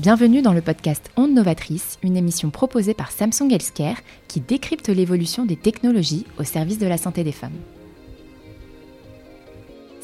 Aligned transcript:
Bienvenue 0.00 0.42
dans 0.42 0.52
le 0.52 0.60
podcast 0.60 1.10
Onde 1.16 1.34
Novatrice, 1.34 1.98
une 2.04 2.16
émission 2.16 2.50
proposée 2.50 2.94
par 2.94 3.10
Samsung 3.10 3.50
Healthcare 3.50 3.96
qui 4.28 4.38
décrypte 4.38 4.88
l'évolution 4.88 5.44
des 5.44 5.56
technologies 5.56 6.24
au 6.38 6.44
service 6.44 6.78
de 6.78 6.86
la 6.86 6.98
santé 6.98 7.24
des 7.24 7.32
femmes. 7.32 7.58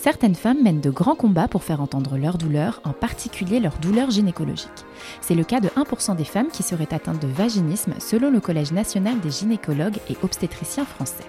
Certaines 0.04 0.34
femmes 0.34 0.62
mènent 0.62 0.82
de 0.82 0.90
grands 0.90 1.14
combats 1.14 1.48
pour 1.48 1.64
faire 1.64 1.80
entendre 1.80 2.18
leurs 2.18 2.36
douleurs, 2.36 2.82
en 2.84 2.92
particulier 2.92 3.58
leurs 3.58 3.78
douleurs 3.78 4.10
gynécologiques. 4.10 4.84
C'est 5.22 5.34
le 5.34 5.44
cas 5.44 5.60
de 5.60 5.68
1% 5.68 6.14
des 6.14 6.26
femmes 6.26 6.50
qui 6.52 6.62
seraient 6.62 6.92
atteintes 6.92 7.22
de 7.22 7.26
vaginisme 7.26 7.94
selon 8.00 8.30
le 8.30 8.38
Collège 8.38 8.72
national 8.72 9.18
des 9.20 9.30
gynécologues 9.30 9.96
et 10.10 10.18
obstétriciens 10.22 10.84
français. 10.84 11.24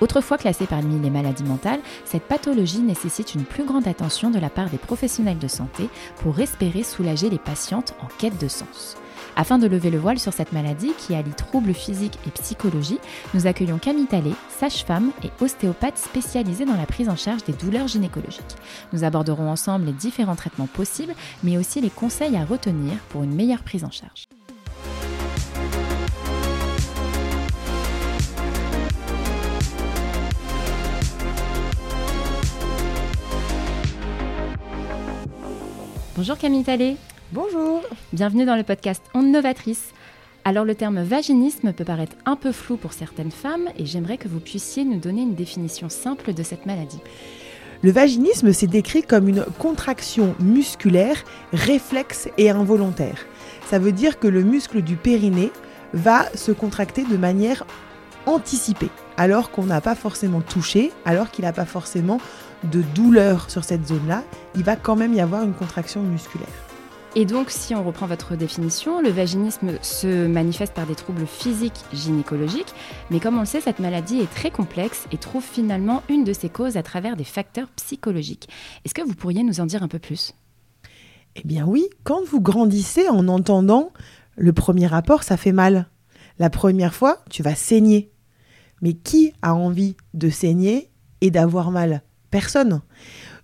Autrefois 0.00 0.38
classée 0.38 0.68
parmi 0.68 1.00
les 1.00 1.10
maladies 1.10 1.42
mentales, 1.42 1.80
cette 2.04 2.28
pathologie 2.28 2.82
nécessite 2.82 3.34
une 3.34 3.42
plus 3.42 3.64
grande 3.64 3.88
attention 3.88 4.30
de 4.30 4.38
la 4.38 4.48
part 4.48 4.70
des 4.70 4.78
professionnels 4.78 5.38
de 5.38 5.48
santé 5.48 5.88
pour 6.18 6.38
espérer 6.38 6.84
soulager 6.84 7.28
les 7.30 7.38
patientes 7.38 7.96
en 8.00 8.06
quête 8.18 8.40
de 8.40 8.46
sens. 8.46 8.96
Afin 9.36 9.58
de 9.58 9.66
lever 9.66 9.90
le 9.90 9.98
voile 9.98 10.20
sur 10.20 10.32
cette 10.32 10.52
maladie 10.52 10.92
qui 10.96 11.14
allie 11.14 11.32
troubles 11.32 11.74
physiques 11.74 12.18
et 12.26 12.30
psychologie, 12.30 13.00
nous 13.34 13.46
accueillons 13.46 13.78
Camille 13.78 14.06
Talé, 14.06 14.30
sage-femme 14.48 15.10
et 15.24 15.30
ostéopathe 15.42 15.98
spécialisée 15.98 16.64
dans 16.64 16.76
la 16.76 16.86
prise 16.86 17.08
en 17.08 17.16
charge 17.16 17.42
des 17.44 17.52
douleurs 17.52 17.88
gynécologiques. 17.88 18.42
Nous 18.92 19.02
aborderons 19.02 19.50
ensemble 19.50 19.86
les 19.86 19.92
différents 19.92 20.36
traitements 20.36 20.68
possibles, 20.68 21.14
mais 21.42 21.56
aussi 21.56 21.80
les 21.80 21.90
conseils 21.90 22.36
à 22.36 22.44
retenir 22.44 22.94
pour 23.08 23.24
une 23.24 23.34
meilleure 23.34 23.64
prise 23.64 23.84
en 23.84 23.90
charge. 23.90 24.24
Bonjour 36.16 36.38
Camille 36.38 36.62
Talé. 36.62 36.96
Bonjour. 37.32 37.80
Bienvenue 38.12 38.44
dans 38.44 38.54
le 38.54 38.62
podcast 38.62 39.02
Onde 39.14 39.32
Novatrice. 39.32 39.92
Alors 40.44 40.66
le 40.66 40.74
terme 40.74 41.02
vaginisme 41.02 41.72
peut 41.72 41.84
paraître 41.84 42.14
un 42.26 42.36
peu 42.36 42.52
flou 42.52 42.76
pour 42.76 42.92
certaines 42.92 43.30
femmes 43.30 43.68
et 43.78 43.86
j'aimerais 43.86 44.18
que 44.18 44.28
vous 44.28 44.40
puissiez 44.40 44.84
nous 44.84 44.98
donner 44.98 45.22
une 45.22 45.34
définition 45.34 45.88
simple 45.88 46.34
de 46.34 46.42
cette 46.42 46.66
maladie. 46.66 47.00
Le 47.82 47.90
vaginisme, 47.90 48.52
c'est 48.52 48.66
décrit 48.66 49.02
comme 49.02 49.26
une 49.26 49.44
contraction 49.58 50.34
musculaire, 50.38 51.16
réflexe 51.52 52.28
et 52.36 52.50
involontaire. 52.50 53.24
Ça 53.68 53.78
veut 53.78 53.92
dire 53.92 54.18
que 54.18 54.28
le 54.28 54.42
muscle 54.42 54.82
du 54.82 54.96
périnée 54.96 55.50
va 55.94 56.26
se 56.36 56.52
contracter 56.52 57.04
de 57.04 57.16
manière 57.16 57.64
anticipée, 58.26 58.90
alors 59.16 59.50
qu'on 59.50 59.64
n'a 59.64 59.80
pas 59.80 59.94
forcément 59.94 60.42
touché, 60.42 60.92
alors 61.06 61.30
qu'il 61.30 61.46
n'a 61.46 61.52
pas 61.52 61.66
forcément 61.66 62.20
de 62.64 62.82
douleur 62.94 63.50
sur 63.50 63.64
cette 63.64 63.86
zone-là, 63.86 64.22
il 64.54 64.62
va 64.62 64.76
quand 64.76 64.96
même 64.96 65.14
y 65.14 65.20
avoir 65.20 65.42
une 65.42 65.54
contraction 65.54 66.02
musculaire. 66.02 66.48
Et 67.16 67.26
donc, 67.26 67.50
si 67.50 67.76
on 67.76 67.84
reprend 67.84 68.06
votre 68.06 68.34
définition, 68.34 69.00
le 69.00 69.08
vaginisme 69.08 69.78
se 69.82 70.26
manifeste 70.26 70.74
par 70.74 70.84
des 70.84 70.96
troubles 70.96 71.26
physiques 71.26 71.84
gynécologiques, 71.92 72.74
mais 73.08 73.20
comme 73.20 73.36
on 73.36 73.40
le 73.40 73.46
sait, 73.46 73.60
cette 73.60 73.78
maladie 73.78 74.18
est 74.18 74.30
très 74.32 74.50
complexe 74.50 75.06
et 75.12 75.16
trouve 75.16 75.44
finalement 75.44 76.02
une 76.08 76.24
de 76.24 76.32
ses 76.32 76.48
causes 76.48 76.76
à 76.76 76.82
travers 76.82 77.14
des 77.14 77.22
facteurs 77.22 77.68
psychologiques. 77.76 78.48
Est-ce 78.84 78.94
que 78.94 79.02
vous 79.02 79.14
pourriez 79.14 79.44
nous 79.44 79.60
en 79.60 79.66
dire 79.66 79.84
un 79.84 79.88
peu 79.88 80.00
plus? 80.00 80.34
Eh 81.36 81.42
bien 81.44 81.64
oui, 81.66 81.88
quand 82.02 82.24
vous 82.24 82.40
grandissez 82.40 83.08
en 83.08 83.28
entendant 83.28 83.92
le 84.36 84.52
premier 84.52 84.88
rapport, 84.88 85.22
ça 85.22 85.36
fait 85.36 85.52
mal. 85.52 85.88
La 86.40 86.50
première 86.50 86.96
fois, 86.96 87.22
tu 87.30 87.44
vas 87.44 87.54
saigner. 87.54 88.10
Mais 88.82 88.94
qui 88.94 89.32
a 89.40 89.54
envie 89.54 89.96
de 90.14 90.30
saigner 90.30 90.90
et 91.20 91.30
d'avoir 91.30 91.70
mal? 91.70 92.02
Personne. 92.32 92.82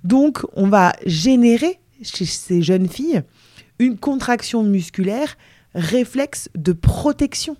Donc, 0.02 0.40
on 0.54 0.68
va 0.68 0.92
générer 1.06 1.78
chez 2.02 2.24
ces 2.24 2.62
jeunes 2.62 2.88
filles 2.88 3.22
une 3.80 3.98
contraction 3.98 4.62
musculaire 4.62 5.36
réflexe 5.74 6.50
de 6.54 6.72
protection. 6.72 7.56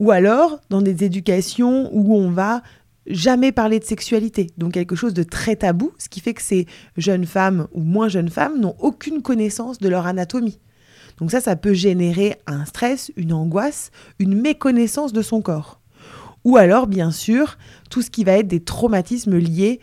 Ou 0.00 0.10
alors 0.10 0.58
dans 0.70 0.80
des 0.80 1.04
éducations 1.04 1.90
où 1.92 2.16
on 2.16 2.30
va 2.30 2.62
jamais 3.06 3.52
parler 3.52 3.78
de 3.78 3.84
sexualité, 3.84 4.48
donc 4.56 4.72
quelque 4.72 4.96
chose 4.96 5.12
de 5.12 5.22
très 5.22 5.56
tabou, 5.56 5.92
ce 5.98 6.08
qui 6.08 6.20
fait 6.20 6.34
que 6.34 6.42
ces 6.42 6.66
jeunes 6.96 7.26
femmes 7.26 7.68
ou 7.72 7.82
moins 7.82 8.08
jeunes 8.08 8.30
femmes 8.30 8.58
n'ont 8.58 8.74
aucune 8.80 9.20
connaissance 9.20 9.78
de 9.78 9.88
leur 9.88 10.06
anatomie. 10.06 10.60
Donc 11.18 11.30
ça, 11.30 11.40
ça 11.40 11.56
peut 11.56 11.74
générer 11.74 12.36
un 12.46 12.64
stress, 12.64 13.12
une 13.16 13.34
angoisse, 13.34 13.90
une 14.18 14.40
méconnaissance 14.40 15.12
de 15.12 15.22
son 15.22 15.42
corps. 15.42 15.80
Ou 16.44 16.56
alors, 16.56 16.86
bien 16.86 17.10
sûr, 17.10 17.58
tout 17.90 18.00
ce 18.00 18.10
qui 18.10 18.24
va 18.24 18.32
être 18.32 18.46
des 18.46 18.60
traumatismes 18.60 19.36
liés 19.36 19.80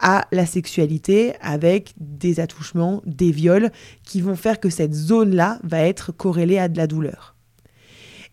à 0.00 0.26
la 0.32 0.46
sexualité 0.46 1.34
avec 1.40 1.94
des 1.98 2.40
attouchements, 2.40 3.02
des 3.06 3.30
viols 3.30 3.70
qui 4.04 4.20
vont 4.20 4.36
faire 4.36 4.60
que 4.60 4.70
cette 4.70 4.94
zone-là 4.94 5.58
va 5.62 5.80
être 5.80 6.12
corrélée 6.12 6.58
à 6.58 6.68
de 6.68 6.76
la 6.76 6.86
douleur. 6.86 7.34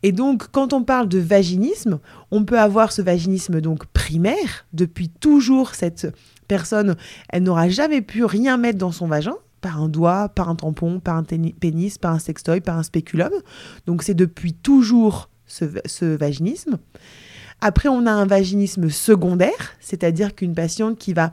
Et 0.03 0.11
donc, 0.11 0.49
quand 0.51 0.73
on 0.73 0.83
parle 0.83 1.07
de 1.07 1.19
vaginisme, 1.19 1.99
on 2.29 2.43
peut 2.43 2.59
avoir 2.59 2.91
ce 2.91 3.01
vaginisme 3.01 3.61
donc 3.61 3.85
primaire. 3.87 4.65
Depuis 4.73 5.07
toujours, 5.07 5.75
cette 5.75 6.13
personne, 6.49 6.97
elle 7.29 7.43
n'aura 7.43 7.69
jamais 7.69 8.01
pu 8.01 8.25
rien 8.25 8.57
mettre 8.57 8.77
dans 8.77 8.91
son 8.91 9.07
vagin, 9.07 9.35
par 9.61 9.81
un 9.81 9.87
doigt, 9.87 10.27
par 10.27 10.49
un 10.49 10.55
tampon, 10.55 10.99
par 10.99 11.15
un 11.15 11.23
pénis, 11.23 11.97
par 11.97 12.11
un 12.13 12.19
sextoy, 12.19 12.59
par 12.59 12.77
un 12.77 12.83
spéculum. 12.83 13.31
Donc, 13.87 14.03
c'est 14.03 14.13
depuis 14.13 14.53
toujours 14.53 15.29
ce, 15.45 15.65
ce 15.85 16.03
vaginisme. 16.03 16.79
Après, 17.61 17.87
on 17.87 18.05
a 18.05 18.11
un 18.11 18.25
vaginisme 18.25 18.89
secondaire, 18.89 19.77
c'est-à-dire 19.79 20.35
qu'une 20.35 20.53
patiente 20.53 20.97
qui 20.97 21.13
va 21.13 21.31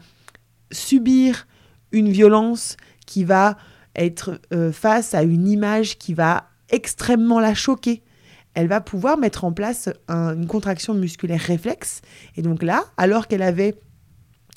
subir 0.71 1.47
une 1.93 2.11
violence 2.11 2.77
qui 3.07 3.25
va 3.25 3.57
être 3.97 4.41
euh, 4.53 4.73
face 4.73 5.15
à 5.15 5.23
une 5.23 5.49
image 5.49 5.99
qui 5.99 6.15
va 6.15 6.49
extrêmement 6.69 7.41
la 7.41 7.55
choquer. 7.55 8.03
Elle 8.55 8.69
va 8.69 8.81
pouvoir 8.81 9.17
mettre 9.17 9.45
en 9.45 9.53
place 9.53 9.89
une 10.09 10.47
contraction 10.47 10.95
musculaire 10.95 11.41
réflexe. 11.41 12.03
Et 12.37 12.43
donc 12.43 12.63
là, 12.63 12.85
alors 12.97 13.29
qu'elle 13.29 13.43
avait 13.43 13.77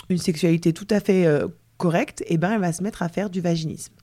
une 0.09 0.18
sexualité 0.18 0.73
tout 0.73 0.88
à 0.90 1.00
fait 1.00 1.25
euh, 1.25 1.47
correcte, 1.78 2.23
eh 2.28 2.38
ben, 2.38 2.53
elle 2.53 2.62
va 2.62 2.73
se 2.73 2.84
mettre 2.84 3.02
à 3.03 3.09
faire 3.09 3.29
du 3.29 3.41
vaginisme. 3.41 3.94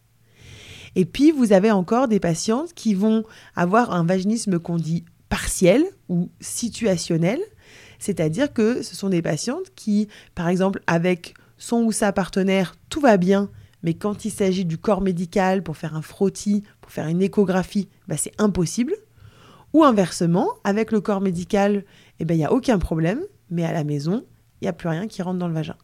Et 0.97 1.04
puis, 1.04 1.31
vous 1.31 1.53
avez 1.53 1.70
encore 1.70 2.09
des 2.09 2.20
patientes 2.20 2.75
qui 2.75 2.94
vont 2.94 3.25
avoir 3.54 3.93
un 3.93 4.04
vaginisme 4.04 4.59
qu'on 4.59 4.76
dit 4.76 5.04
partiel 5.28 5.84
ou 6.09 6.31
situationnel, 6.41 7.41
c'est-à-dire 7.99 8.53
que 8.53 8.82
ce 8.82 8.97
sont 8.97 9.09
des 9.09 9.22
patientes 9.22 9.72
qui, 9.76 10.09
par 10.34 10.49
exemple, 10.49 10.82
avec 10.87 11.34
son 11.60 11.82
ou 11.84 11.93
sa 11.93 12.12
partenaire, 12.12 12.75
tout 12.88 13.00
va 13.00 13.16
bien, 13.16 13.50
mais 13.84 13.94
quand 13.94 14.25
il 14.25 14.31
s'agit 14.31 14.65
du 14.65 14.78
corps 14.78 15.03
médical 15.03 15.62
pour 15.62 15.76
faire 15.76 15.94
un 15.94 16.03
frottis, 16.03 16.65
pour 16.81 16.91
faire 16.91 17.06
une 17.06 17.22
échographie, 17.22 17.88
bah, 18.09 18.16
c'est 18.16 18.32
impossible. 18.38 18.94
Ou 19.72 19.84
inversement, 19.84 20.49
avec 20.65 20.91
le 20.91 21.00
corps 21.00 21.20
médical, 21.20 21.84
eh 22.19 22.25
ben, 22.25 22.34
il 22.34 22.38
n'y 22.38 22.44
a 22.44 22.53
aucun 22.53 22.78
problème, 22.78 23.20
mais 23.50 23.65
à 23.65 23.72
la 23.72 23.84
maison, 23.84 24.25
il 24.60 24.65
n'y 24.65 24.69
a 24.69 24.72
plus 24.72 24.88
rien 24.88 25.06
qui 25.06 25.22
rentre 25.22 25.38
dans 25.38 25.47
le 25.47 25.54
vagin. 25.54 25.76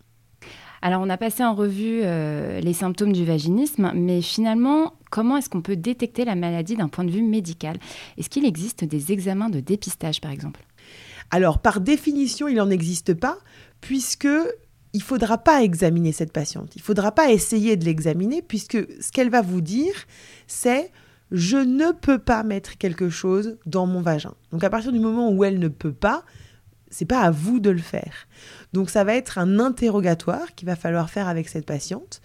Alors, 0.82 1.00
on 1.02 1.08
a 1.08 1.16
passé 1.16 1.44
en 1.44 1.54
revue 1.54 2.00
euh, 2.02 2.60
les 2.60 2.72
symptômes 2.72 3.12
du 3.12 3.24
vaginisme, 3.24 3.92
mais 3.94 4.22
finalement, 4.22 4.94
comment 5.10 5.36
est-ce 5.36 5.48
qu'on 5.48 5.62
peut 5.62 5.76
détecter 5.76 6.24
la 6.24 6.34
maladie 6.34 6.76
d'un 6.76 6.88
point 6.88 7.04
de 7.04 7.10
vue 7.10 7.22
médical? 7.22 7.78
Est-ce 8.18 8.28
qu'il 8.28 8.44
existe 8.44 8.84
des 8.84 9.12
examens 9.12 9.50
de 9.50 9.60
dépistage, 9.60 10.20
par 10.20 10.30
exemple? 10.30 10.64
Alors, 11.30 11.58
par 11.58 11.80
définition, 11.80 12.48
il 12.48 12.56
n'en 12.56 12.70
existe 12.70 13.14
pas, 13.14 13.38
puisque 13.80 14.28
il 14.96 15.02
faudra 15.02 15.36
pas 15.36 15.62
examiner 15.62 16.10
cette 16.10 16.32
patiente. 16.32 16.74
Il 16.74 16.80
faudra 16.80 17.12
pas 17.12 17.30
essayer 17.30 17.76
de 17.76 17.84
l'examiner 17.84 18.40
puisque 18.40 18.78
ce 19.02 19.12
qu'elle 19.12 19.28
va 19.28 19.42
vous 19.42 19.60
dire, 19.60 19.92
c'est 20.46 20.90
je 21.30 21.58
ne 21.58 21.92
peux 21.92 22.18
pas 22.18 22.42
mettre 22.42 22.78
quelque 22.78 23.10
chose 23.10 23.58
dans 23.66 23.84
mon 23.84 24.00
vagin. 24.00 24.32
Donc 24.52 24.64
à 24.64 24.70
partir 24.70 24.92
du 24.92 24.98
moment 24.98 25.30
où 25.30 25.44
elle 25.44 25.58
ne 25.58 25.68
peut 25.68 25.92
pas, 25.92 26.24
c'est 26.88 27.04
pas 27.04 27.20
à 27.20 27.30
vous 27.30 27.60
de 27.60 27.68
le 27.68 27.82
faire. 27.82 28.26
Donc 28.72 28.88
ça 28.88 29.04
va 29.04 29.14
être 29.14 29.36
un 29.36 29.60
interrogatoire 29.60 30.54
qu'il 30.54 30.64
va 30.64 30.76
falloir 30.76 31.10
faire 31.10 31.28
avec 31.28 31.50
cette 31.50 31.66
patiente 31.66 32.22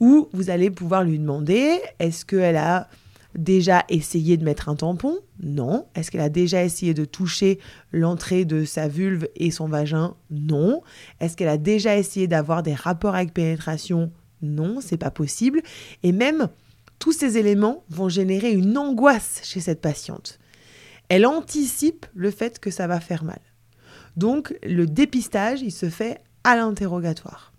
où 0.00 0.28
vous 0.32 0.50
allez 0.50 0.72
pouvoir 0.72 1.04
lui 1.04 1.20
demander 1.20 1.80
est-ce 2.00 2.24
qu'elle 2.24 2.56
a 2.56 2.88
déjà 3.36 3.84
essayé 3.88 4.36
de 4.36 4.44
mettre 4.44 4.68
un 4.68 4.76
tampon 4.76 5.18
Non. 5.42 5.86
Est-ce 5.94 6.10
qu'elle 6.10 6.20
a 6.20 6.28
déjà 6.28 6.64
essayé 6.64 6.94
de 6.94 7.04
toucher 7.04 7.58
l'entrée 7.92 8.44
de 8.44 8.64
sa 8.64 8.88
vulve 8.88 9.28
et 9.36 9.50
son 9.50 9.68
vagin 9.68 10.14
Non. 10.30 10.82
Est-ce 11.20 11.36
qu'elle 11.36 11.48
a 11.48 11.58
déjà 11.58 11.96
essayé 11.96 12.26
d'avoir 12.26 12.62
des 12.62 12.74
rapports 12.74 13.14
avec 13.14 13.32
pénétration 13.32 14.12
Non, 14.42 14.80
c'est 14.80 14.96
pas 14.96 15.10
possible. 15.10 15.62
Et 16.02 16.12
même 16.12 16.48
tous 16.98 17.12
ces 17.12 17.38
éléments 17.38 17.84
vont 17.88 18.08
générer 18.08 18.52
une 18.52 18.76
angoisse 18.76 19.40
chez 19.44 19.60
cette 19.60 19.80
patiente. 19.80 20.38
Elle 21.08 21.26
anticipe 21.26 22.06
le 22.14 22.30
fait 22.30 22.58
que 22.58 22.70
ça 22.70 22.86
va 22.86 23.00
faire 23.00 23.24
mal. 23.24 23.40
Donc 24.16 24.54
le 24.62 24.86
dépistage, 24.86 25.62
il 25.62 25.72
se 25.72 25.88
fait 25.88 26.20
à 26.44 26.56
l'interrogatoire. 26.56 27.49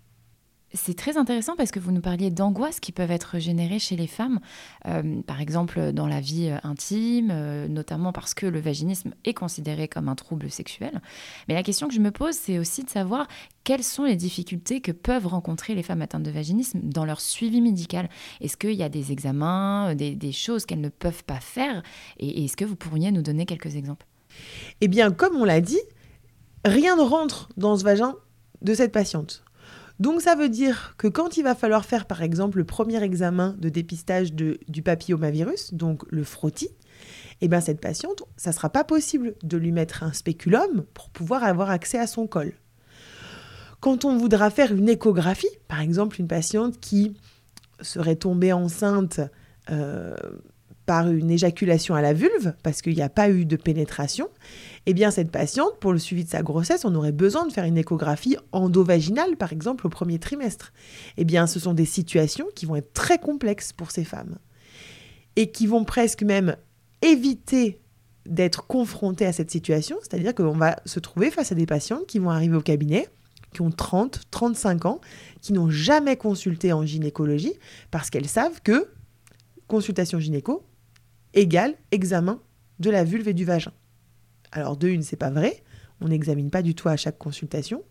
C'est 0.74 0.96
très 0.96 1.18
intéressant 1.18 1.54
parce 1.54 1.70
que 1.70 1.78
vous 1.78 1.92
nous 1.92 2.00
parliez 2.00 2.30
d'angoisses 2.30 2.80
qui 2.80 2.92
peuvent 2.92 3.10
être 3.10 3.38
générées 3.38 3.78
chez 3.78 3.94
les 3.94 4.06
femmes, 4.06 4.40
euh, 4.86 5.20
par 5.22 5.42
exemple 5.42 5.92
dans 5.92 6.06
la 6.06 6.20
vie 6.20 6.48
euh, 6.48 6.56
intime, 6.62 7.28
euh, 7.30 7.68
notamment 7.68 8.12
parce 8.12 8.32
que 8.32 8.46
le 8.46 8.58
vaginisme 8.58 9.12
est 9.24 9.34
considéré 9.34 9.86
comme 9.86 10.08
un 10.08 10.14
trouble 10.14 10.50
sexuel. 10.50 11.02
Mais 11.46 11.54
la 11.54 11.62
question 11.62 11.88
que 11.88 11.94
je 11.94 12.00
me 12.00 12.10
pose, 12.10 12.34
c'est 12.34 12.58
aussi 12.58 12.84
de 12.84 12.88
savoir 12.88 13.28
quelles 13.64 13.82
sont 13.82 14.04
les 14.04 14.16
difficultés 14.16 14.80
que 14.80 14.92
peuvent 14.92 15.26
rencontrer 15.26 15.74
les 15.74 15.82
femmes 15.82 16.00
atteintes 16.00 16.22
de 16.22 16.30
vaginisme 16.30 16.80
dans 16.82 17.04
leur 17.04 17.20
suivi 17.20 17.60
médical. 17.60 18.08
Est-ce 18.40 18.56
qu'il 18.56 18.72
y 18.72 18.82
a 18.82 18.88
des 18.88 19.12
examens, 19.12 19.94
des, 19.94 20.32
choses 20.32 20.64
qu'elles 20.64 20.80
ne 20.80 20.88
peuvent 20.88 21.24
pas 21.24 21.40
faire? 21.40 21.82
Et 22.18 22.44
est-ce 22.44 22.56
que 22.56 22.64
vous 22.64 22.76
pourriez 22.76 23.12
nous 23.12 23.22
donner 23.22 23.44
quelques 23.44 23.76
exemples? 23.76 24.06
Eh 24.80 24.88
bien, 24.88 25.12
comme 25.12 25.36
on 25.36 25.44
l'a 25.44 25.60
dit, 25.60 25.80
rien 26.64 26.96
ne 26.96 27.02
rentre 27.02 27.50
dans 27.58 27.76
ce 27.76 27.84
vagin 27.84 28.14
de 28.62 28.74
cette 28.74 28.92
patiente. 28.92 29.44
Donc 30.02 30.20
ça 30.20 30.34
veut 30.34 30.48
dire 30.48 30.96
que 30.98 31.06
quand 31.06 31.36
il 31.36 31.44
va 31.44 31.54
falloir 31.54 31.84
faire 31.84 32.06
par 32.06 32.22
exemple 32.22 32.58
le 32.58 32.64
premier 32.64 33.00
examen 33.04 33.54
de 33.60 33.68
dépistage 33.68 34.32
du 34.32 34.82
papillomavirus, 34.82 35.74
donc 35.74 36.02
le 36.10 36.24
frottis, 36.24 36.70
eh 37.40 37.46
bien 37.46 37.60
cette 37.60 37.80
patiente, 37.80 38.24
ça 38.36 38.50
ne 38.50 38.54
sera 38.56 38.68
pas 38.68 38.82
possible 38.82 39.36
de 39.44 39.56
lui 39.56 39.70
mettre 39.70 40.02
un 40.02 40.12
spéculum 40.12 40.82
pour 40.92 41.08
pouvoir 41.10 41.44
avoir 41.44 41.70
accès 41.70 42.00
à 42.00 42.08
son 42.08 42.26
col. 42.26 42.54
Quand 43.78 44.04
on 44.04 44.16
voudra 44.16 44.50
faire 44.50 44.72
une 44.72 44.88
échographie, 44.88 45.46
par 45.68 45.80
exemple 45.80 46.20
une 46.20 46.26
patiente 46.26 46.80
qui 46.80 47.14
serait 47.80 48.16
tombée 48.16 48.52
enceinte 48.52 49.20
euh, 49.70 50.16
par 50.84 51.12
une 51.12 51.30
éjaculation 51.30 51.94
à 51.94 52.02
la 52.02 52.12
vulve, 52.12 52.54
parce 52.64 52.82
qu'il 52.82 52.96
n'y 52.96 53.02
a 53.02 53.08
pas 53.08 53.30
eu 53.30 53.44
de 53.44 53.54
pénétration, 53.54 54.28
eh 54.86 54.94
bien 54.94 55.10
cette 55.10 55.30
patiente, 55.30 55.78
pour 55.78 55.92
le 55.92 55.98
suivi 55.98 56.24
de 56.24 56.28
sa 56.28 56.42
grossesse, 56.42 56.84
on 56.84 56.94
aurait 56.94 57.12
besoin 57.12 57.46
de 57.46 57.52
faire 57.52 57.64
une 57.64 57.78
échographie 57.78 58.36
endovaginale, 58.50 59.36
par 59.36 59.52
exemple, 59.52 59.86
au 59.86 59.90
premier 59.90 60.18
trimestre. 60.18 60.72
Eh 61.16 61.24
bien, 61.24 61.46
ce 61.46 61.60
sont 61.60 61.74
des 61.74 61.84
situations 61.84 62.46
qui 62.54 62.66
vont 62.66 62.76
être 62.76 62.92
très 62.92 63.18
complexes 63.18 63.72
pour 63.72 63.90
ces 63.90 64.04
femmes 64.04 64.38
et 65.36 65.50
qui 65.50 65.66
vont 65.66 65.84
presque 65.84 66.22
même 66.22 66.56
éviter 67.00 67.80
d'être 68.26 68.66
confrontées 68.66 69.26
à 69.26 69.32
cette 69.32 69.50
situation, 69.50 69.96
c'est-à-dire 70.00 70.34
qu'on 70.34 70.56
va 70.56 70.76
se 70.84 71.00
trouver 71.00 71.30
face 71.30 71.52
à 71.52 71.54
des 71.54 71.66
patientes 71.66 72.06
qui 72.06 72.18
vont 72.18 72.30
arriver 72.30 72.56
au 72.56 72.60
cabinet, 72.60 73.08
qui 73.52 73.62
ont 73.62 73.70
30, 73.70 74.22
35 74.30 74.86
ans, 74.86 75.00
qui 75.40 75.52
n'ont 75.52 75.70
jamais 75.70 76.16
consulté 76.16 76.72
en 76.72 76.84
gynécologie, 76.84 77.54
parce 77.90 78.10
qu'elles 78.10 78.28
savent 78.28 78.60
que 78.62 78.88
consultation 79.66 80.20
gynéco 80.20 80.64
égale 81.34 81.74
examen 81.90 82.40
de 82.78 82.90
la 82.90 83.04
vulve 83.04 83.28
et 83.28 83.34
du 83.34 83.44
vagin. 83.44 83.72
Alors 84.52 84.76
de 84.76 84.88
une, 84.88 85.02
c'est 85.02 85.16
pas 85.16 85.30
vrai, 85.30 85.62
on 86.00 86.08
n'examine 86.08 86.50
pas 86.50 86.62
du 86.62 86.74
tout 86.74 86.88
à 86.88 86.96
chaque 86.96 87.18
consultation. 87.18 87.82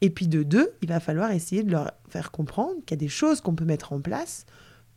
Et 0.00 0.10
puis 0.10 0.26
de 0.26 0.42
deux, 0.42 0.72
il 0.82 0.88
va 0.88 1.00
falloir 1.00 1.30
essayer 1.30 1.62
de 1.62 1.70
leur 1.70 1.92
faire 2.08 2.30
comprendre 2.30 2.74
qu'il 2.84 2.96
y 2.96 2.98
a 2.98 3.04
des 3.04 3.08
choses 3.08 3.40
qu'on 3.40 3.54
peut 3.54 3.64
mettre 3.64 3.92
en 3.92 4.00
place 4.00 4.46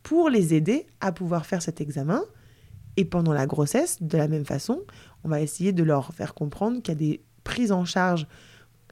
pour 0.02 0.28
les 0.28 0.54
aider 0.54 0.86
à 1.00 1.12
pouvoir 1.12 1.46
faire 1.46 1.62
cet 1.62 1.80
examen. 1.80 2.22
Et 2.96 3.04
pendant 3.04 3.32
la 3.32 3.46
grossesse, 3.46 4.02
de 4.02 4.18
la 4.18 4.26
même 4.26 4.46
façon, 4.46 4.82
on 5.22 5.28
va 5.28 5.40
essayer 5.40 5.72
de 5.72 5.82
leur 5.82 6.12
faire 6.14 6.34
comprendre 6.34 6.82
qu'il 6.82 6.94
y 6.94 6.96
a 6.96 6.98
des 6.98 7.22
prises 7.44 7.72
en 7.72 7.84
charge 7.84 8.26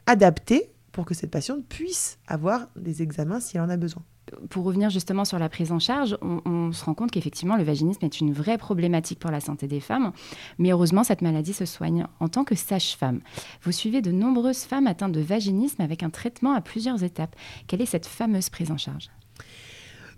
adaptées 0.06 0.70
pour 0.92 1.04
que 1.04 1.14
cette 1.14 1.30
patiente 1.30 1.66
puisse 1.66 2.18
avoir 2.26 2.68
des 2.76 3.02
examens 3.02 3.40
si 3.40 3.56
elle 3.56 3.62
en 3.62 3.70
a 3.70 3.76
besoin 3.76 4.04
pour 4.48 4.64
revenir 4.64 4.90
justement 4.90 5.24
sur 5.24 5.38
la 5.38 5.48
prise 5.48 5.72
en 5.72 5.78
charge, 5.78 6.16
on, 6.22 6.72
se 6.72 6.84
rend 6.84 6.94
compte 6.94 7.10
qu'effectivement, 7.10 7.56
le 7.56 7.62
vaginisme 7.62 8.04
est 8.04 8.20
une 8.20 8.32
vraie 8.32 8.58
problématique 8.58 9.18
pour 9.18 9.30
la 9.30 9.40
santé 9.40 9.66
des 9.66 9.80
femmes. 9.80 10.12
Mais 10.58 10.70
heureusement, 10.72 11.04
cette 11.04 11.22
maladie 11.22 11.52
se 11.52 11.66
soigne. 11.66 12.06
En 12.20 12.28
tant 12.28 12.44
que 12.44 12.54
sage-femme, 12.54 13.20
vous 13.62 13.72
suivez 13.72 14.00
de 14.00 14.10
nombreuses 14.10 14.64
femmes 14.64 14.86
atteintes 14.86 15.12
de 15.12 15.20
vaginisme 15.20 15.82
avec 15.82 16.02
un 16.02 16.10
traitement 16.10 16.54
à 16.54 16.60
plusieurs 16.60 17.02
étapes. 17.04 17.36
Quelle 17.66 17.82
est 17.82 17.86
cette 17.86 18.06
fameuse 18.06 18.48
prise 18.48 18.70
en 18.70 18.78
charge? 18.78 19.10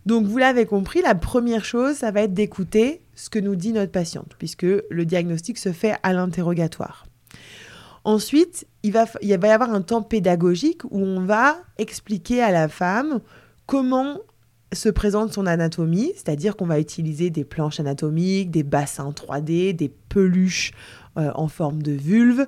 Donc, 0.07 0.25
vous 0.27 0.39
l'avez 0.39 0.67
compris, 0.67 1.03
la 1.03 1.17
première 1.17 1.65
chose, 1.65 1.97
ça 1.97 2.13
va 2.13 2.23
être 2.23 2.35
d'écouter 2.35 3.03
ce 3.17 3.29
que 3.29 3.41
nous 3.41 3.57
dit 3.57 3.73
notre 3.73 3.91
patiente, 3.91 4.37
puisque 4.39 4.63
le 4.63 5.05
diagnostic 5.05 5.59
se 5.59 5.73
fait 5.73 5.97
à 6.05 6.13
l'interrogatoire. 6.13 7.07
Ensuite, 8.05 8.69
il 8.85 8.93
va, 8.93 9.07
il 9.21 9.37
va 9.37 9.49
y 9.49 9.51
avoir 9.51 9.73
un 9.73 9.83
temps 9.83 10.03
pédagogique 10.03 10.85
où 10.85 11.01
on 11.01 11.25
va 11.25 11.57
expliquer 11.77 12.41
à 12.41 12.53
la 12.53 12.69
femme 12.69 13.21
comment 13.67 14.21
se 14.73 14.89
présente 14.89 15.33
son 15.33 15.47
anatomie, 15.47 16.13
c'est-à-dire 16.15 16.57
qu'on 16.57 16.67
va 16.67 16.81
utiliser 16.81 17.31
des 17.31 17.45
planches 17.45 17.81
anatomiques, 17.81 18.51
des 18.51 18.63
bassins 18.63 19.11
3D, 19.11 19.75
des 19.75 19.89
peluches 19.89 20.73
euh, 21.19 21.31
en 21.35 21.49
forme 21.49 21.83
de 21.83 21.93
vulve, 21.93 22.47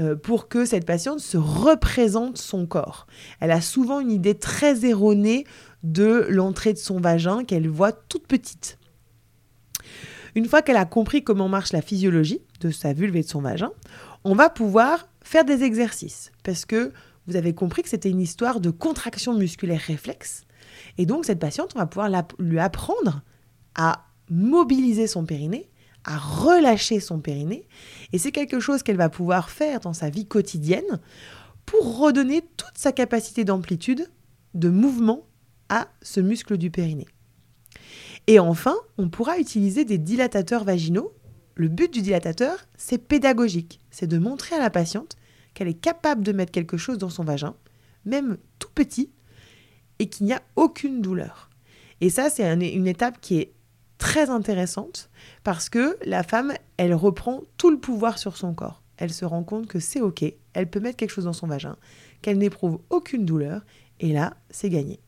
euh, 0.00 0.16
pour 0.16 0.48
que 0.48 0.64
cette 0.64 0.86
patiente 0.86 1.20
se 1.20 1.36
représente 1.36 2.38
son 2.38 2.66
corps. 2.66 3.06
Elle 3.40 3.50
a 3.50 3.60
souvent 3.60 4.00
une 4.00 4.10
idée 4.10 4.34
très 4.34 4.86
erronée 4.86 5.44
de 5.82 6.26
l'entrée 6.28 6.72
de 6.72 6.78
son 6.78 7.00
vagin 7.00 7.44
qu'elle 7.44 7.68
voit 7.68 7.92
toute 7.92 8.26
petite. 8.26 8.78
Une 10.34 10.46
fois 10.46 10.62
qu'elle 10.62 10.76
a 10.76 10.84
compris 10.84 11.22
comment 11.22 11.48
marche 11.48 11.72
la 11.72 11.82
physiologie 11.82 12.40
de 12.60 12.70
sa 12.70 12.92
vulve 12.92 13.16
et 13.16 13.22
de 13.22 13.28
son 13.28 13.40
vagin, 13.40 13.70
on 14.24 14.34
va 14.34 14.50
pouvoir 14.50 15.08
faire 15.22 15.44
des 15.44 15.62
exercices, 15.62 16.32
parce 16.42 16.64
que 16.64 16.92
vous 17.26 17.36
avez 17.36 17.54
compris 17.54 17.82
que 17.82 17.88
c'était 17.88 18.10
une 18.10 18.20
histoire 18.20 18.60
de 18.60 18.70
contraction 18.70 19.34
musculaire 19.34 19.80
réflexe 19.80 20.44
et 20.96 21.06
donc, 21.06 21.24
cette 21.24 21.38
patiente, 21.38 21.72
on 21.74 21.78
va 21.78 21.86
pouvoir 21.86 22.10
lui 22.38 22.58
apprendre 22.58 23.22
à 23.74 24.06
mobiliser 24.30 25.06
son 25.06 25.24
périnée, 25.24 25.70
à 26.04 26.16
relâcher 26.16 27.00
son 27.00 27.20
périnée. 27.20 27.66
Et 28.12 28.18
c'est 28.18 28.32
quelque 28.32 28.60
chose 28.60 28.82
qu'elle 28.82 28.96
va 28.96 29.08
pouvoir 29.08 29.50
faire 29.50 29.80
dans 29.80 29.92
sa 29.92 30.10
vie 30.10 30.26
quotidienne 30.26 31.00
pour 31.66 31.98
redonner 31.98 32.42
toute 32.56 32.76
sa 32.76 32.92
capacité 32.92 33.44
d'amplitude, 33.44 34.08
de 34.54 34.68
mouvement 34.68 35.26
à 35.68 35.88
ce 36.02 36.20
muscle 36.20 36.56
du 36.56 36.70
périnée. 36.70 37.08
Et 38.26 38.38
enfin, 38.38 38.76
on 38.96 39.08
pourra 39.08 39.38
utiliser 39.38 39.84
des 39.84 39.98
dilatateurs 39.98 40.64
vaginaux. 40.64 41.12
Le 41.54 41.68
but 41.68 41.92
du 41.92 42.02
dilatateur, 42.02 42.58
c'est 42.76 42.98
pédagogique. 42.98 43.80
C'est 43.90 44.06
de 44.06 44.18
montrer 44.18 44.56
à 44.56 44.60
la 44.60 44.70
patiente 44.70 45.16
qu'elle 45.54 45.68
est 45.68 45.74
capable 45.74 46.22
de 46.22 46.32
mettre 46.32 46.52
quelque 46.52 46.76
chose 46.76 46.98
dans 46.98 47.10
son 47.10 47.24
vagin, 47.24 47.54
même 48.04 48.38
tout 48.58 48.70
petit, 48.74 49.10
et 49.98 50.08
qu'il 50.08 50.26
n'y 50.26 50.32
a 50.32 50.42
aucune 50.56 51.00
douleur. 51.00 51.50
Et 52.00 52.10
ça, 52.10 52.30
c'est 52.30 52.50
une 52.52 52.86
étape 52.86 53.20
qui 53.20 53.38
est 53.38 53.52
très 53.98 54.30
intéressante 54.30 55.10
parce 55.44 55.68
que 55.68 55.98
la 56.04 56.22
femme, 56.22 56.52
elle 56.76 56.94
reprend 56.94 57.42
tout 57.56 57.70
le 57.70 57.78
pouvoir 57.78 58.18
sur 58.18 58.36
son 58.36 58.54
corps. 58.54 58.82
Elle 58.96 59.12
se 59.12 59.24
rend 59.24 59.44
compte 59.44 59.66
que 59.66 59.80
c'est 59.80 60.00
OK, 60.00 60.24
elle 60.54 60.70
peut 60.70 60.80
mettre 60.80 60.96
quelque 60.96 61.10
chose 61.10 61.24
dans 61.24 61.32
son 61.32 61.46
vagin, 61.46 61.76
qu'elle 62.22 62.38
n'éprouve 62.38 62.80
aucune 62.90 63.24
douleur, 63.24 63.62
et 64.00 64.12
là, 64.12 64.34
c'est 64.50 64.70
gagné. 64.70 65.00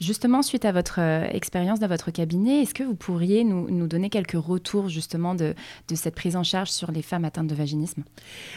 Justement, 0.00 0.42
suite 0.42 0.64
à 0.64 0.70
votre 0.70 1.00
euh, 1.00 1.24
expérience 1.32 1.80
dans 1.80 1.88
votre 1.88 2.12
cabinet, 2.12 2.62
est-ce 2.62 2.72
que 2.72 2.84
vous 2.84 2.94
pourriez 2.94 3.42
nous, 3.42 3.86
donner 3.88 4.10
quelques 4.10 4.40
retours 4.40 4.88
justement 4.88 5.34
de, 5.34 5.54
de, 5.88 5.94
cette 5.96 6.14
prise 6.14 6.36
en 6.36 6.44
charge 6.44 6.70
sur 6.70 6.92
les 6.92 7.02
femmes 7.02 7.24
atteintes 7.24 7.48
de 7.48 7.54
vaginisme? 7.54 8.04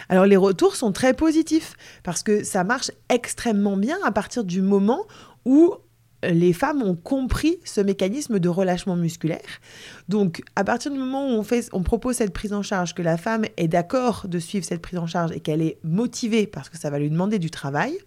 Alors 0.07 0.27
les 0.27 0.37
retours 0.37 0.75
sont 0.75 0.91
très 0.91 1.15
positifs 1.15 1.73
parce 2.03 2.21
que 2.21 2.43
ça 2.43 2.63
marche 2.63 2.91
extrêmement 3.09 3.75
bien 3.75 3.97
à 4.03 4.11
partir 4.11 4.43
du 4.43 4.61
moment 4.61 5.07
où 5.45 5.75
les 6.23 6.53
femmes 6.53 6.83
ont 6.83 6.95
compris 6.95 7.57
ce 7.63 7.81
mécanisme 7.81 8.39
de 8.39 8.49
relâchement 8.49 8.95
musculaire. 8.95 9.59
Donc, 10.07 10.41
à 10.55 10.63
partir 10.63 10.91
du 10.91 10.97
moment 10.97 11.27
où 11.27 11.31
on, 11.31 11.43
fait, 11.43 11.67
on 11.73 11.81
propose 11.81 12.17
cette 12.17 12.33
prise 12.33 12.53
en 12.53 12.61
charge, 12.61 12.93
que 12.93 13.01
la 13.01 13.17
femme 13.17 13.45
est 13.57 13.67
d'accord 13.67 14.27
de 14.27 14.39
suivre 14.39 14.65
cette 14.65 14.81
prise 14.81 14.99
en 14.99 15.07
charge 15.07 15.31
et 15.31 15.39
qu'elle 15.39 15.61
est 15.61 15.79
motivée 15.83 16.47
parce 16.47 16.69
que 16.69 16.77
ça 16.77 16.89
va 16.89 16.99
lui 16.99 17.09
demander 17.09 17.39
du 17.39 17.49
travail, 17.49 17.97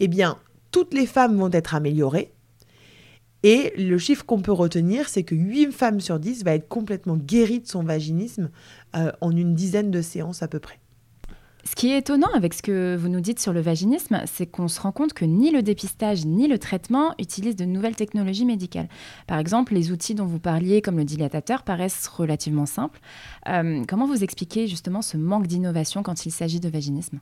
eh 0.00 0.08
bien, 0.08 0.38
toutes 0.70 0.94
les 0.94 1.06
femmes 1.06 1.36
vont 1.36 1.50
être 1.52 1.74
améliorées. 1.74 2.32
Et 3.44 3.72
le 3.76 3.98
chiffre 3.98 4.24
qu'on 4.24 4.40
peut 4.40 4.52
retenir, 4.52 5.08
c'est 5.08 5.24
que 5.24 5.34
8 5.34 5.72
femmes 5.72 6.00
sur 6.00 6.20
10 6.20 6.44
va 6.44 6.54
être 6.54 6.68
complètement 6.68 7.16
guérie 7.16 7.60
de 7.60 7.66
son 7.66 7.82
vaginisme 7.82 8.50
euh, 8.94 9.10
en 9.20 9.34
une 9.34 9.54
dizaine 9.54 9.90
de 9.90 10.00
séances 10.00 10.42
à 10.42 10.48
peu 10.48 10.60
près. 10.60 10.78
Ce 11.64 11.76
qui 11.76 11.92
est 11.92 11.98
étonnant 11.98 12.30
avec 12.34 12.54
ce 12.54 12.62
que 12.62 12.96
vous 12.96 13.08
nous 13.08 13.20
dites 13.20 13.38
sur 13.38 13.52
le 13.52 13.60
vaginisme, 13.60 14.20
c'est 14.26 14.46
qu'on 14.46 14.66
se 14.66 14.80
rend 14.80 14.90
compte 14.90 15.12
que 15.12 15.24
ni 15.24 15.52
le 15.52 15.62
dépistage 15.62 16.26
ni 16.26 16.48
le 16.48 16.58
traitement 16.58 17.14
utilisent 17.20 17.56
de 17.56 17.64
nouvelles 17.64 17.94
technologies 17.94 18.44
médicales. 18.44 18.88
Par 19.28 19.38
exemple, 19.38 19.74
les 19.74 19.92
outils 19.92 20.16
dont 20.16 20.26
vous 20.26 20.40
parliez, 20.40 20.82
comme 20.82 20.96
le 20.96 21.04
dilatateur, 21.04 21.62
paraissent 21.62 22.08
relativement 22.08 22.66
simples. 22.66 23.00
Euh, 23.48 23.84
comment 23.86 24.06
vous 24.06 24.24
expliquez 24.24 24.66
justement 24.66 25.02
ce 25.02 25.16
manque 25.16 25.46
d'innovation 25.46 26.02
quand 26.02 26.26
il 26.26 26.32
s'agit 26.32 26.58
de 26.58 26.68
vaginisme? 26.68 27.20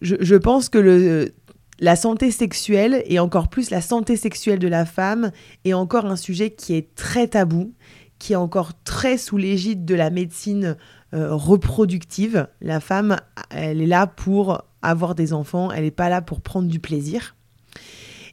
Je, 0.00 0.36
pense 0.36 0.68
que 0.68 1.32
la 1.80 1.96
santé 1.96 2.30
sexuelle, 2.30 3.02
et 3.06 3.18
encore 3.18 3.48
plus 3.48 3.70
la 3.70 3.80
santé 3.80 4.16
sexuelle 4.16 4.58
de 4.58 4.68
la 4.68 4.86
femme, 4.86 5.32
est 5.64 5.74
encore 5.74 6.06
un 6.06 6.16
sujet 6.16 6.50
qui 6.50 6.74
est 6.74 6.94
très 6.94 7.28
tabou, 7.28 7.74
qui 8.18 8.32
est 8.32 8.36
encore 8.36 8.72
très 8.84 9.18
sous 9.18 9.36
l'égide 9.36 9.84
de 9.84 9.94
la 9.94 10.10
médecine 10.10 10.76
euh, 11.14 11.34
reproductive. 11.34 12.48
La 12.60 12.80
femme, 12.80 13.16
elle 13.50 13.80
est 13.80 13.86
là 13.86 14.06
pour 14.06 14.62
avoir 14.82 15.14
des 15.14 15.32
enfants, 15.32 15.70
elle 15.72 15.84
n'est 15.84 15.90
pas 15.90 16.08
là 16.08 16.22
pour 16.22 16.40
prendre 16.40 16.68
du 16.68 16.80
plaisir. 16.80 17.34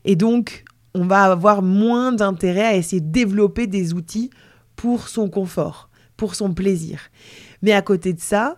Et 0.04 0.16
donc, 0.16 0.64
on 0.94 1.06
va 1.06 1.24
avoir 1.24 1.62
moins 1.62 2.12
d'intérêt 2.12 2.66
à 2.66 2.76
essayer 2.76 3.02
de 3.02 3.12
développer 3.12 3.68
des 3.68 3.94
outils 3.94 4.30
pour 4.76 5.08
son 5.08 5.30
confort, 5.30 5.90
pour 6.18 6.36
son 6.36 6.54
plaisir. 6.54 7.00
Mais 7.62 7.72
à 7.72 7.82
côté 7.82 8.14
de 8.14 8.20
ça, 8.20 8.58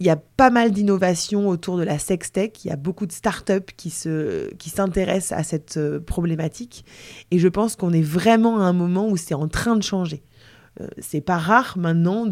il 0.00 0.06
y 0.06 0.10
a 0.10 0.16
pas 0.16 0.50
mal 0.50 0.72
d'innovations 0.72 1.48
autour 1.48 1.76
de 1.76 1.82
la 1.82 1.98
sextech. 1.98 2.64
Il 2.64 2.68
y 2.68 2.70
a 2.70 2.76
beaucoup 2.76 3.06
de 3.06 3.12
startups 3.12 3.72
qui, 3.76 3.92
qui 4.58 4.70
s'intéressent 4.70 5.38
à 5.38 5.42
cette 5.42 5.76
euh, 5.76 6.00
problématique. 6.00 6.84
Et 7.30 7.38
je 7.38 7.48
pense 7.48 7.76
qu'on 7.76 7.92
est 7.92 8.02
vraiment 8.02 8.60
à 8.60 8.64
un 8.64 8.72
moment 8.72 9.08
où 9.08 9.16
c'est 9.16 9.34
en 9.34 9.48
train 9.48 9.76
de 9.76 9.82
changer. 9.82 10.22
Euh, 10.80 10.88
c'est 10.98 11.20
pas 11.20 11.38
rare 11.38 11.78
maintenant 11.78 12.26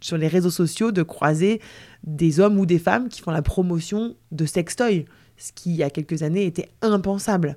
sur 0.00 0.18
les 0.18 0.28
réseaux 0.28 0.50
sociaux 0.50 0.92
de 0.92 1.02
croiser 1.02 1.60
des 2.04 2.40
hommes 2.40 2.58
ou 2.58 2.66
des 2.66 2.78
femmes 2.78 3.08
qui 3.08 3.22
font 3.22 3.30
la 3.30 3.42
promotion 3.42 4.16
de 4.30 4.44
sextoy, 4.44 5.06
ce 5.36 5.52
qui 5.52 5.70
il 5.70 5.76
y 5.76 5.82
a 5.82 5.90
quelques 5.90 6.22
années 6.22 6.44
était 6.44 6.68
impensable. 6.82 7.56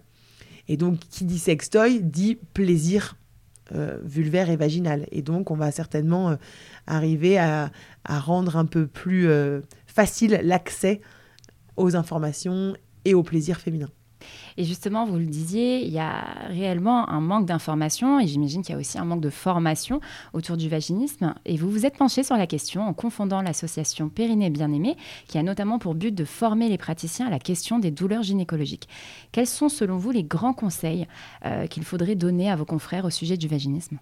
Et 0.68 0.78
donc 0.78 1.00
qui 1.00 1.26
dit 1.26 1.40
sextoy 1.40 2.02
dit 2.02 2.38
plaisir 2.54 3.18
euh, 3.74 3.98
vulvaire 4.04 4.50
et 4.50 4.56
vaginal. 4.56 5.08
Et 5.12 5.22
donc 5.22 5.52
on 5.52 5.56
va 5.56 5.72
certainement 5.72 6.30
euh, 6.30 6.36
arriver 6.88 7.38
à, 7.38 7.72
rendre 8.08 8.56
un 8.56 8.66
peu 8.66 8.86
plus 8.86 9.28
facile 9.88 10.40
l'accès 10.44 11.02
aux 11.76 11.96
informations 11.96 12.76
et 13.04 13.16
au 13.16 13.24
plaisir 13.24 13.60
féminin. 13.60 13.90
Et 14.58 14.64
justement, 14.64 15.06
vous 15.06 15.18
le 15.18 15.26
disiez, 15.26 15.86
il 15.86 15.92
y 15.92 16.00
a 16.00 16.24
réellement 16.48 17.10
un 17.10 17.20
manque 17.20 17.46
d'information 17.46 18.20
et 18.20 18.28
j'imagine 18.28 18.62
qu'il 18.62 18.74
y 18.74 18.76
a 18.76 18.80
aussi 18.80 18.98
un 18.98 19.06
manque 19.06 19.22
de 19.22 19.30
formation 19.30 20.00
autour 20.34 20.58
du 20.58 20.70
vaginisme. 20.70 21.34
Et 21.46 21.58
vous 21.58 21.70
vous 21.70 21.86
êtes 21.86 21.98
penché 21.98 22.24
sur 22.24 22.38
la 22.38 22.48
question 22.48 22.88
en 22.88 22.94
confondant 22.94 23.42
l'association 23.42 24.10
Périnée 24.10 24.50
Bien-Aimée, 24.50 24.98
qui 25.28 25.38
a 25.38 25.44
notamment 25.44 25.80
pour 25.80 25.96
but 25.96 26.14
de 26.14 26.26
former 26.26 26.70
les 26.70 26.78
praticiens 26.78 27.28
à 27.28 27.30
la 27.30 27.40
question 27.40 27.80
des 27.80 27.92
douleurs 27.92 28.24
gynécologiques. 28.24 28.88
Quels 29.32 29.48
sont 29.48 29.70
selon 29.70 29.98
vous 29.98 30.12
les 30.12 30.24
grands 30.24 30.54
conseils 30.54 31.08
euh, 31.46 31.68
qu'il 31.68 31.84
faudrait 31.84 32.16
donner 32.16 32.50
à 32.50 32.56
vos 32.56 32.66
confrères 32.66 33.06
au 33.06 33.10
sujet 33.10 33.38
du 33.38 33.48
vaginisme? 33.48 34.00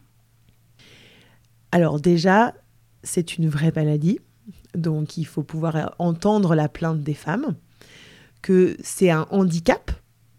Alors 1.72 2.00
déjà, 2.00 2.54
c'est 3.02 3.38
une 3.38 3.50
vraie 3.50 3.72
maladie, 3.76 4.20
donc 4.76 5.18
il 5.18 5.26
faut 5.26 5.44
pouvoir 5.44 5.96
entendre 5.98 6.54
la 6.54 6.70
plainte 6.70 7.02
des 7.02 7.16
femmes, 7.16 7.56
que 8.42 8.78
c'est 8.84 9.10
un 9.10 9.26
handicap 9.32 9.92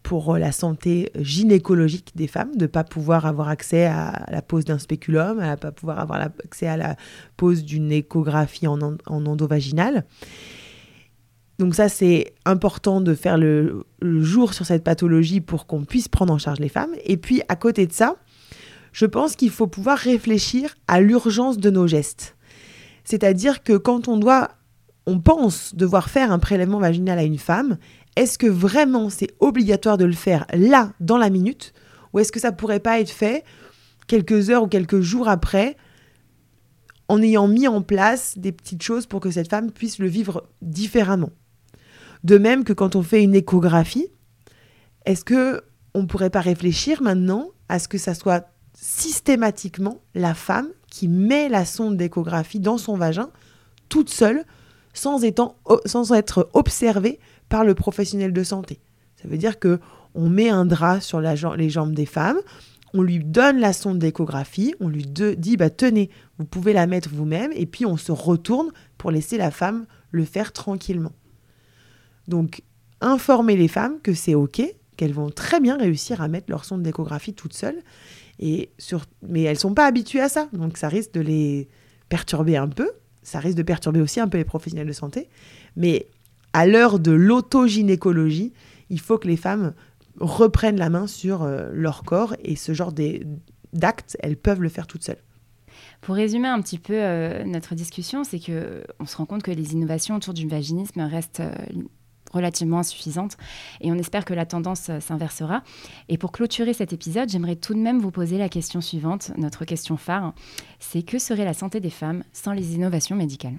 pour 0.04 0.38
la 0.38 0.52
santé 0.52 1.11
gynécologique 1.16 2.12
des 2.14 2.28
femmes, 2.28 2.54
de 2.54 2.62
ne 2.62 2.66
pas 2.68 2.84
pouvoir 2.84 3.26
avoir 3.26 3.49
accès 3.49 3.87
à 3.87 4.26
la 4.30 4.42
pose 4.42 4.64
d'un 4.64 4.78
spéculum, 4.78 5.40
à 5.40 5.52
ne 5.52 5.56
pas 5.56 5.73
pouvoir 5.73 5.99
avoir 5.99 6.20
accès 6.20 6.68
à 6.68 6.76
la 6.76 6.94
pose 7.37 7.64
d'une 7.64 7.90
échographie 7.90 8.68
en, 8.68 8.78
en 8.80 9.26
endovaginale. 9.26 10.04
Donc 11.58 11.75
ça, 11.75 11.88
c'est 11.88 12.34
important 12.44 13.00
de 13.00 13.14
faire 13.14 13.38
le, 13.38 13.87
jour 14.02 14.54
sur 14.54 14.66
cette 14.66 14.84
pathologie 14.84 15.40
pour 15.40 15.66
qu'on 15.66 15.84
puisse 15.84 16.08
prendre 16.08 16.32
en 16.32 16.38
charge 16.38 16.58
les 16.58 16.68
femmes. 16.68 16.94
Et 17.04 17.16
puis, 17.16 17.42
à 17.49 17.56
côté 17.56 17.87
de 17.87 17.92
ça, 17.92 18.16
je 18.92 19.06
pense 19.06 19.37
qu'il 19.37 19.50
faut 19.50 19.66
pouvoir 19.66 19.96
réfléchir 19.96 20.75
à 20.87 21.00
l'urgence 21.00 21.58
de 21.58 21.70
nos 21.70 21.87
gestes. 21.87 22.37
C'est-à-dire 23.04 23.62
que 23.62 23.76
quand 23.76 24.08
on 24.08 24.16
doit, 24.16 24.50
on 25.06 25.20
pense 25.20 25.75
devoir 25.75 26.11
faire 26.11 26.32
un 26.32 26.38
prélèvement 26.38 26.80
vaginal 26.80 27.18
à 27.18 27.23
une 27.23 27.38
femme, 27.38 27.78
est-ce 28.16 28.38
que 28.38 28.47
vraiment 28.47 29.11
c'est 29.11 29.35
obligatoire 29.40 29.99
de 29.99 30.04
le 30.04 30.12
faire 30.12 30.47
là, 30.52 30.92
dans 31.00 31.18
la 31.18 31.30
minute, 31.30 31.73
ou 32.12 32.18
est-ce 32.18 32.33
que 32.33 32.40
ça 32.40 32.52
pourrait 32.52 32.80
pas 32.80 33.00
être 33.00 33.11
fait 33.11 33.44
quelques 34.06 34.50
heures 34.50 34.62
ou 34.62 34.68
quelques 34.68 35.00
jours 35.00 35.28
après, 35.28 35.76
en 37.09 37.21
ayant 37.21 37.49
mis 37.49 37.68
en 37.68 37.83
place 37.83 38.38
des 38.38 38.52
petites 38.52 38.83
choses 38.83 39.06
pour 39.06 39.21
que 39.21 39.30
cette 39.30 39.50
femme 39.50 39.71
puisse 39.71 39.99
le 39.99 40.06
vivre 40.06 40.49
différemment? 40.62 41.30
De 42.23 42.38
même 42.38 42.64
que 42.64 42.73
quand 42.73 42.97
on 42.97 43.02
fait 43.02 43.23
une 43.23 43.35
échographie, 43.35 44.09
est-ce 45.04 45.25
que 45.25 45.62
on 45.92 46.06
pourrait 46.06 46.30
pas 46.30 46.40
réfléchir 46.40 47.02
maintenant 47.02 47.50
à 47.68 47.78
ce 47.78 47.88
que 47.88 47.99
ça 47.99 48.14
soit 48.14 48.49
systématiquement 48.75 50.00
la 50.14 50.35
femme 50.35 50.68
qui 50.88 51.09
met 51.09 51.49
la 51.49 51.64
sonde 51.64 51.97
d'échographie 51.97 52.61
dans 52.61 52.78
son 52.78 52.97
vagin 52.97 53.30
toute 53.88 54.11
seule 54.11 54.44
sans, 54.92 55.23
être 55.25 56.49
observée 56.52 57.18
par 57.54 57.64
le 57.64 57.76
professionnel 57.76 58.32
de 58.32 58.42
santé. 58.42 58.80
Ça 59.14 59.28
veut 59.28 59.38
dire 59.38 59.61
que 59.61 59.78
on 60.16 60.28
met 60.28 60.49
un 60.49 60.66
drap 60.66 61.00
sur 61.00 61.20
les 61.20 61.70
jambes 61.70 61.94
des 61.94 62.04
femmes, 62.04 62.38
on 62.92 63.00
lui 63.00 63.20
donne 63.20 63.61
la 63.61 63.73
sonde 63.73 64.00
d'échographie, 64.00 64.75
on 64.80 64.88
lui 64.88 65.06
dit 65.06 65.56
bah 65.56 65.70
tenez, 65.70 66.11
vous 66.38 66.46
pouvez 66.46 66.73
la 66.73 66.88
mettre 66.88 67.11
vous-même 67.11 67.52
et 67.54 67.66
puis 67.66 67.87
on 67.87 67.96
se 67.96 68.11
retourne 68.11 68.73
pour 68.99 69.12
laisser 69.12 69.38
la 69.38 69.52
femme 69.52 69.87
le 70.11 70.25
faire 70.25 70.52
tranquillement. 70.52 71.12
Donc 72.26 72.62
informer 73.00 73.54
les 73.54 73.68
femmes 73.68 74.00
que 74.02 74.14
c'est 74.14 74.34
OK, 74.34 74.61
qu'elles 74.96 75.12
vont 75.12 75.30
très 75.30 75.61
bien 75.61 75.76
réussir 75.76 76.20
à 76.23 76.26
mettre 76.26 76.46
leur 76.50 76.64
sonde 76.64 76.82
d'échographie 76.82 77.34
toutes 77.34 77.54
seules 77.54 77.78
et 78.40 78.70
sur 78.78 79.04
mais 79.23 79.42
elles 79.42 79.61
sont 79.61 79.75
pas 79.75 79.87
habituées 79.87 80.23
à 80.23 80.28
ça. 80.28 80.49
Donc 80.52 80.76
ça 80.76 80.88
risque 80.88 81.12
de 81.12 81.20
les 81.20 81.68
perturber 82.08 82.56
un 82.56 82.66
peu, 82.66 82.90
ça 83.23 83.38
risque 83.38 83.58
de 83.58 83.62
perturber 83.62 84.00
aussi 84.00 84.18
un 84.18 84.26
peu 84.26 84.38
les 84.38 84.44
professionnels 84.44 84.88
de 84.88 84.92
santé, 84.92 85.28
mais 85.76 86.08
à 86.54 86.66
l'heure 86.66 87.00
de 87.00 87.11
l'autogynécologie, 87.11 88.54
il 88.88 89.00
faut 89.00 89.18
que 89.18 89.28
les 89.28 89.37
femmes 89.37 89.75
reprennent 90.20 90.78
la 90.78 90.88
main 90.88 91.08
sur 91.08 91.42
euh, 91.42 91.68
leur 91.73 92.04
corps 92.04 92.34
et 92.42 92.54
ce 92.54 92.73
genre 92.73 92.92
d'actes, 93.73 94.16
elles 94.20 94.37
peuvent 94.37 94.62
le 94.62 94.68
faire 94.68 94.87
toutes 94.87 95.02
seules. 95.02 95.23
Pour 96.00 96.14
résumer 96.14 96.46
un 96.46 96.61
petit 96.62 96.78
peu 96.78 96.94
euh, 96.94 97.42
notre 97.44 97.75
discussion, 97.75 98.23
c'est 98.23 98.38
que 98.38 98.84
on 99.00 99.06
se 99.06 99.16
rend 99.16 99.26
compte 99.26 99.42
que 99.42 99.50
les 99.50 99.73
innovations 99.73 100.14
autour 100.14 100.32
du 100.32 100.46
vaginisme 100.46 101.00
restent 101.00 101.40
euh, 101.40 101.52
relativement 102.32 102.78
insuffisantes 102.78 103.37
et 103.80 103.90
on 103.90 103.96
espère 103.96 104.25
que 104.25 104.34
la 104.34 104.46
tendance 104.46 104.90
s'inversera. 105.00 105.64
Et 106.08 106.18
pour 106.18 106.30
clôturer 106.30 106.73
cet 106.73 106.92
épisode, 106.92 107.28
j'aimerais 107.28 107.56
tout 107.56 107.75
de 107.75 107.80
même 107.80 107.99
vous 107.99 108.12
poser 108.12 108.38
la 108.38 108.49
question 108.49 108.80
suivante, 108.80 109.32
notre 109.37 109.64
question 109.64 109.96
phare, 109.96 110.34
c'est 110.78 111.02
que 111.02 111.18
serait 111.18 111.44
la 111.44 111.54
santé 111.54 111.80
des 111.80 111.90
femmes 111.90 112.23
sans 112.32 112.52
les 112.52 112.75
innovations 112.75 113.16
médicales? 113.16 113.58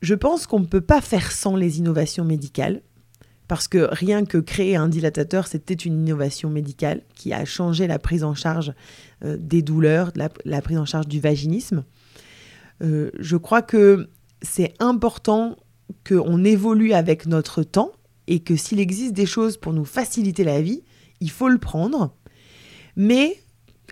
Je 0.00 0.14
pense 0.14 0.46
qu'on 0.46 0.60
ne 0.60 0.66
peut 0.66 0.80
pas 0.80 1.00
faire 1.00 1.32
sans 1.32 1.56
les 1.56 1.78
innovations 1.78 2.24
médicales, 2.24 2.82
parce 3.48 3.66
que 3.66 3.88
rien 3.90 4.26
que 4.26 4.36
créer 4.38 4.76
un 4.76 4.88
dilatateur, 4.88 5.46
c'était 5.46 5.74
une 5.74 5.94
innovation 6.06 6.50
médicale 6.50 7.02
qui 7.14 7.32
a 7.32 7.46
changé 7.46 7.86
la 7.86 7.98
prise 7.98 8.22
en 8.22 8.34
charge 8.34 8.74
euh, 9.24 9.38
des 9.40 9.62
douleurs, 9.62 10.12
la, 10.14 10.60
prise 10.60 10.76
en 10.76 10.84
charge 10.84 11.08
du 11.08 11.18
vaginisme. 11.18 11.84
Euh, 12.82 13.10
je 13.18 13.36
crois 13.36 13.62
que 13.62 14.10
c'est 14.42 14.74
important 14.78 15.56
qu'on 16.06 16.44
évolue 16.44 16.92
avec 16.92 17.26
notre 17.26 17.62
temps 17.62 17.92
et 18.26 18.40
que 18.40 18.54
s'il 18.54 18.78
existe 18.78 19.14
des 19.14 19.26
choses 19.26 19.56
pour 19.56 19.72
nous 19.72 19.86
faciliter 19.86 20.44
la 20.44 20.60
vie, 20.60 20.82
il 21.20 21.30
faut 21.30 21.48
le 21.48 21.58
prendre. 21.58 22.14
Mais 22.96 23.40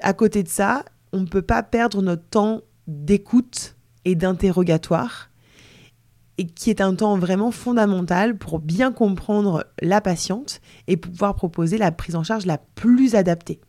à 0.02 0.12
côté 0.12 0.42
de 0.42 0.48
ça, 0.48 0.84
on 1.12 1.20
ne 1.20 1.26
peut 1.26 1.42
pas 1.42 1.62
perdre 1.62 2.02
notre 2.02 2.28
temps 2.28 2.60
d'écoute 2.86 3.76
et 4.04 4.14
d'interrogatoire 4.14 5.30
et 6.38 6.46
qui 6.46 6.70
est 6.70 6.80
un 6.80 6.94
temps 6.94 7.18
vraiment 7.18 7.50
fondamental 7.50 8.36
pour 8.36 8.58
bien 8.58 8.92
comprendre 8.92 9.66
la 9.80 10.00
patiente 10.00 10.60
et 10.86 10.96
pouvoir 10.96 11.34
proposer 11.34 11.78
la 11.78 11.92
prise 11.92 12.16
en 12.16 12.22
charge 12.22 12.46
la 12.46 12.58
plus 12.58 13.14
adaptée. 13.14 13.60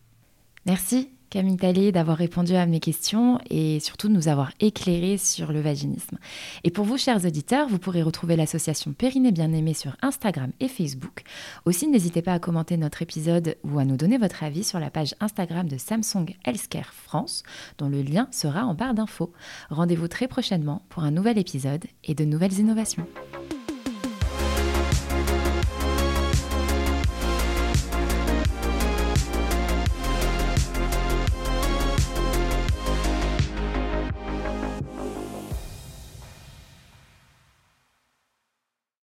Merci 0.65 1.16
Camille 1.29 1.57
Talley, 1.57 1.91
d'avoir 1.91 2.17
répondu 2.17 2.55
à 2.55 2.65
mes 2.65 2.79
questions 2.79 3.39
et 3.50 3.79
surtout 3.79 4.07
de 4.07 4.13
nous 4.13 4.27
avoir 4.27 4.51
éclairé 4.60 5.17
sur 5.17 5.51
le 5.51 5.62
vaginisme. 5.62 6.17
Et 6.63 6.72
pour 6.72 6.86
vous, 6.86 6.98
chers 6.98 7.25
auditeurs, 7.25 7.67
vous 7.67 7.79
pourrez 7.79 8.01
retrouver 8.01 8.36
l'association 8.36 8.93
Périnée 8.93 9.31
Bien-Aimée 9.31 9.74
sur 9.74 9.98
Instagram 10.01 10.51
et 10.60 10.67
Facebook. 10.67 11.24
Aussi, 11.65 11.88
n'hésitez 11.88 12.22
pas 12.22 12.34
à 12.34 12.39
commenter 12.39 12.77
notre 12.77 13.01
épisode 13.01 13.57
ou 13.63 13.79
à 13.79 13.86
nous 13.86 13.98
donner 13.98 14.17
votre 14.17 14.43
avis 14.43 14.63
sur 14.63 14.79
la 14.79 14.89
page 14.89 15.15
Instagram 15.19 15.67
de 15.67 15.77
Samsung 15.77 16.36
Healthcare 16.46 16.93
France, 16.93 17.43
dont 17.77 17.89
le 17.89 18.01
lien 18.01 18.27
sera 18.31 18.65
en 18.65 18.74
barre 18.74 18.93
d'infos. 18.93 19.34
Rendez-vous 19.69 20.07
très 20.07 20.27
prochainement 20.27 20.84
pour 20.89 21.03
un 21.03 21.12
nouvel 21.12 21.38
épisode 21.38 21.86
et 22.03 22.15
de 22.15 22.25
nouvelles 22.25 22.60
innovations. 22.60 23.07